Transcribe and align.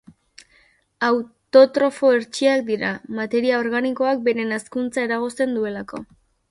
Autotrofo 1.07 2.09
hertsiak 2.15 2.65
dira, 2.71 2.91
materia 3.21 3.63
organikoak 3.67 4.27
beren 4.31 4.59
hazkuntza 4.59 5.07
eragozten 5.11 5.59
duelako. 5.61 6.07